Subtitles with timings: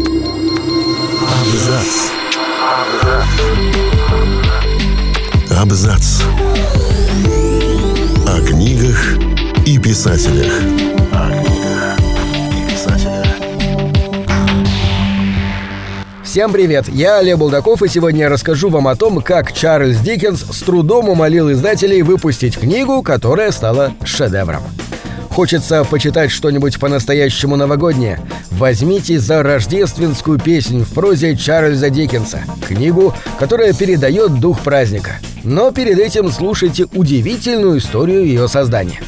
[0.00, 2.10] Абзац.
[5.50, 6.22] Абзац.
[8.26, 9.18] О книгах
[9.66, 10.52] и писателях.
[16.24, 20.44] Всем привет, я Олег Булдаков и сегодня я расскажу вам о том, как Чарльз Диккенс
[20.50, 24.62] с трудом умолил издателей выпустить книгу, которая стала шедевром.
[25.30, 28.20] Хочется почитать что-нибудь по-настоящему новогоднее?
[28.60, 35.12] Возьмите за рождественскую песнь в прозе Чарльза Диккенса, книгу, которая передает дух праздника.
[35.44, 39.00] Но перед этим слушайте удивительную историю ее создания.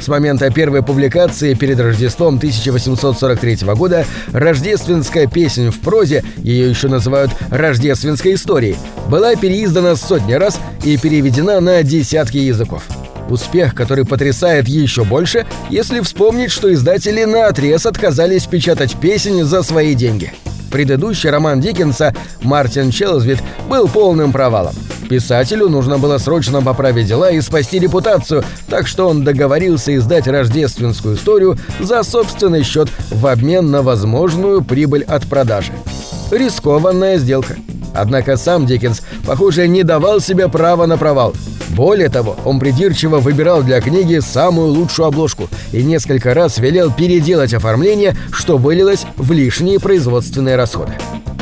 [0.00, 7.30] С момента первой публикации перед Рождеством 1843 года рождественская песнь в прозе, ее еще называют
[7.50, 8.76] рождественской историей,
[9.10, 12.84] была переиздана сотни раз и переведена на десятки языков.
[13.28, 19.94] Успех, который потрясает еще больше, если вспомнить, что издатели наотрез отказались печатать песни за свои
[19.94, 20.32] деньги.
[20.70, 24.74] Предыдущий роман Диккенса «Мартин Челзвит» был полным провалом.
[25.08, 31.16] Писателю нужно было срочно поправить дела и спасти репутацию, так что он договорился издать рождественскую
[31.16, 35.72] историю за собственный счет в обмен на возможную прибыль от продажи.
[36.30, 37.56] Рискованная сделка.
[37.94, 41.34] Однако сам Диккенс, похоже, не давал себе права на провал.
[41.70, 47.54] Более того, он придирчиво выбирал для книги самую лучшую обложку и несколько раз велел переделать
[47.54, 50.92] оформление, что вылилось в лишние производственные расходы.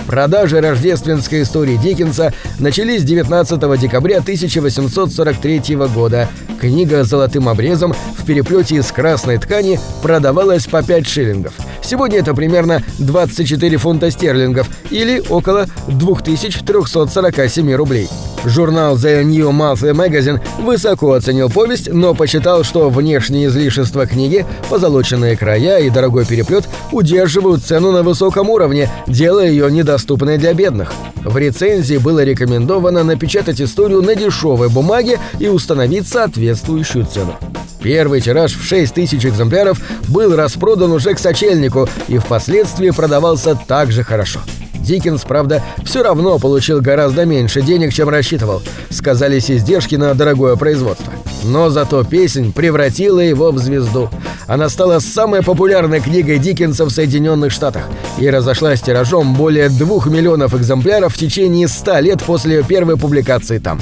[0.07, 6.29] Продажи рождественской истории Диккенса начались 19 декабря 1843 года.
[6.61, 11.55] Книга с золотым обрезом в переплете из красной ткани продавалась по 5 шиллингов.
[11.83, 18.09] Сегодня это примерно 24 фунта стерлингов или около 2347 рублей.
[18.45, 25.37] Журнал The New Monthly Magazine высоко оценил повесть, но посчитал, что внешние излишества книги, позолоченные
[25.37, 30.93] края и дорогой переплет удерживают цену на высоком уровне, делая ее недоступной для бедных.
[31.25, 37.37] В рецензии было рекомендовано напечатать историю на дешевой бумаге и установить соответствующую цену.
[37.83, 43.91] Первый тираж в 6 тысяч экземпляров был распродан уже к сочельнику и впоследствии продавался так
[43.91, 44.41] же хорошо.
[44.83, 48.63] Диккенс, правда, все равно получил гораздо меньше денег, чем рассчитывал.
[48.91, 51.13] Сказались издержки на дорогое производство.
[51.45, 54.11] Но зато песнь превратила его в звезду.
[54.47, 57.85] Она стала самой популярной книгой Диккенса в Соединенных Штатах
[58.19, 63.81] и разошлась тиражом более двух миллионов экземпляров в течение ста лет после первой публикации там.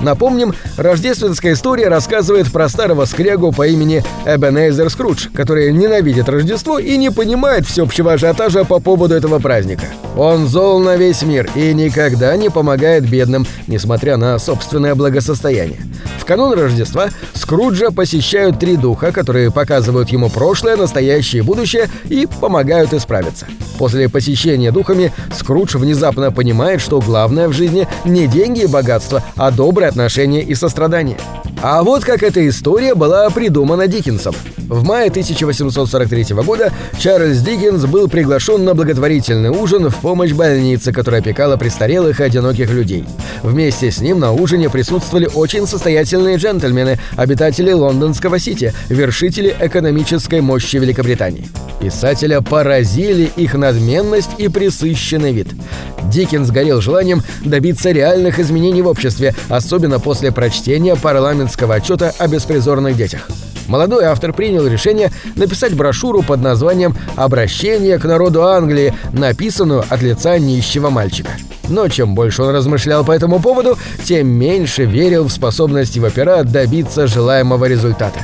[0.00, 6.96] Напомним, рождественская история рассказывает про старого скрягу по имени Эбенейзер Скрудж, который ненавидит Рождество и
[6.96, 9.84] не понимает всеобщего ажиотажа по поводу этого праздника.
[10.16, 15.80] Он зол на весь мир и никогда не помогает бедным, несмотря на собственное благосостояние.
[16.18, 22.26] В канун Рождества Скруджа посещают три духа, которые показывают ему прошлое, настоящее и будущее и
[22.40, 23.46] помогают исправиться.
[23.78, 29.50] После посещения духами Скрудж внезапно понимает, что главное в жизни не деньги и богатство, а
[29.50, 31.18] доброе отношение и сострадание.
[31.62, 34.34] А вот как эта история была придумана Диккенсом.
[34.68, 41.20] В мае 1843 года Чарльз Диккенс был приглашен на благотворительный ужин в помощь больнице, которая
[41.20, 43.04] опекала престарелых и одиноких людей.
[43.42, 50.76] Вместе с ним на ужине присутствовали очень состоятельные джентльмены, обитатели лондонского Сити, вершители экономической мощи
[50.76, 51.48] Великобритании.
[51.80, 55.48] Писателя поразили их надменность и присыщенный вид.
[56.04, 62.96] Диккенс горел желанием добиться реальных изменений в обществе, особенно после прочтения парламентского отчета о беспризорных
[62.96, 63.28] детях.
[63.68, 70.38] Молодой автор принял решение написать брошюру под названием «Обращение к народу Англии», написанную от лица
[70.38, 71.32] нищего мальчика.
[71.68, 76.44] Но чем больше он размышлял по этому поводу, тем меньше верил в способность его пера
[76.44, 78.20] добиться желаемого результата.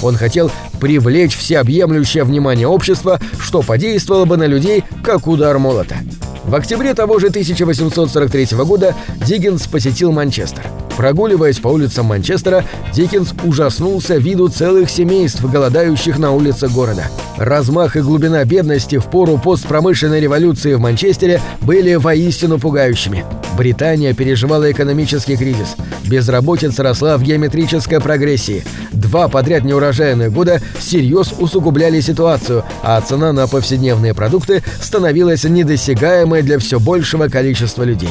[0.00, 0.52] Он хотел
[0.84, 5.96] привлечь всеобъемлющее внимание общества, что подействовало бы на людей как удар молота.
[6.44, 8.94] В октябре того же 1843 года
[9.26, 10.83] Диггинс посетил Манчестер.
[10.96, 17.06] Прогуливаясь по улицам Манчестера, Диккенс ужаснулся виду целых семейств, голодающих на улицах города.
[17.36, 23.24] Размах и глубина бедности в пору постпромышленной революции в Манчестере были воистину пугающими.
[23.56, 25.76] Британия переживала экономический кризис.
[26.04, 28.64] Безработица росла в геометрической прогрессии.
[28.92, 36.58] Два подряд неурожайных года всерьез усугубляли ситуацию, а цена на повседневные продукты становилась недосягаемой для
[36.58, 38.10] все большего количества людей.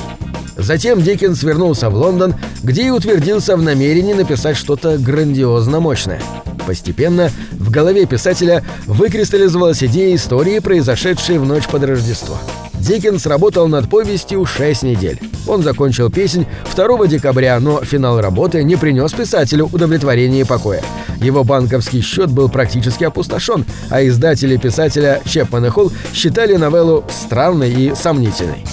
[0.63, 6.21] Затем Диккенс вернулся в Лондон, где и утвердился в намерении написать что-то грандиозно мощное.
[6.65, 12.37] Постепенно в голове писателя выкристаллизовалась идея истории, произошедшей в ночь под Рождество.
[12.75, 15.19] Диккенс работал над повестью 6 недель.
[15.47, 20.81] Он закончил песнь 2 декабря, но финал работы не принес писателю удовлетворения и покоя.
[21.17, 27.73] Его банковский счет был практически опустошен, а издатели писателя Чепман и Холл считали новеллу странной
[27.73, 28.63] и сомнительной.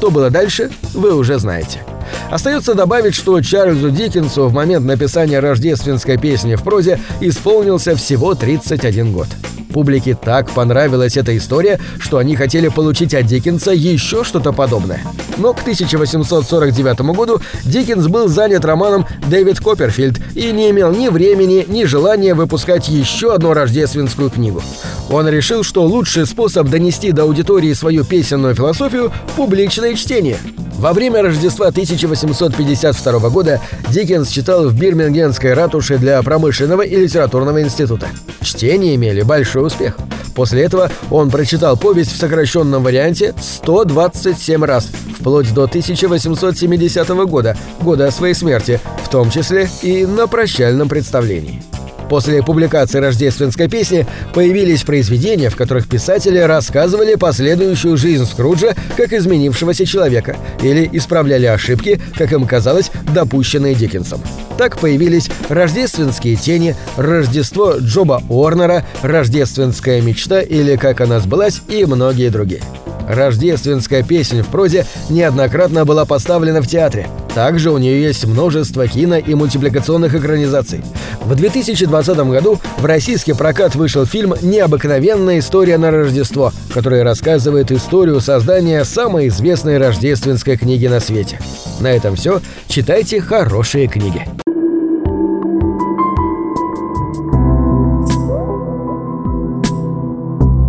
[0.00, 1.84] Что было дальше, вы уже знаете.
[2.30, 9.12] Остается добавить, что Чарльзу Диккенсу в момент написания рождественской песни в прозе исполнился всего 31
[9.12, 9.26] год.
[9.72, 15.02] Публике так понравилась эта история, что они хотели получить от Диккенса еще что-то подобное.
[15.38, 21.64] Но к 1849 году Диккенс был занят романом «Дэвид Копперфильд» и не имел ни времени,
[21.68, 24.62] ни желания выпускать еще одну рождественскую книгу.
[25.10, 30.36] Он решил, что лучший способ донести до аудитории свою песенную философию– публичное чтение–
[30.80, 33.60] во время Рождества 1852 года
[33.90, 38.08] Диккенс читал в Бирмингемской ратуше для промышленного и литературного института.
[38.40, 39.98] Чтения имели большой успех.
[40.34, 44.88] После этого он прочитал повесть в сокращенном варианте 127 раз,
[45.18, 51.62] вплоть до 1870 года, года своей смерти, в том числе и на прощальном представлении.
[52.10, 54.04] После публикации рождественской песни
[54.34, 62.00] появились произведения, в которых писатели рассказывали последующую жизнь Скруджа как изменившегося человека или исправляли ошибки,
[62.18, 64.20] как им казалось, допущенные Диккенсом.
[64.58, 72.30] Так появились «Рождественские тени», «Рождество Джоба Уорнера», «Рождественская мечта» или «Как она сбылась» и многие
[72.30, 72.62] другие.
[73.10, 77.08] Рождественская песня в прозе неоднократно была поставлена в театре.
[77.34, 80.84] Также у нее есть множество кино и мультипликационных экранизаций.
[81.24, 88.20] В 2020 году в российский прокат вышел фильм «Необыкновенная история на Рождество», который рассказывает историю
[88.20, 91.40] создания самой известной рождественской книги на свете.
[91.80, 92.40] На этом все.
[92.68, 94.26] Читайте хорошие книги.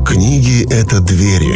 [0.06, 1.56] Книги— это двери,